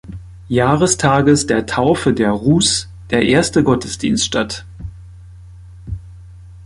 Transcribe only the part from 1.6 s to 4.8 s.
Taufe der Rus" der erste Gottesdienst statt.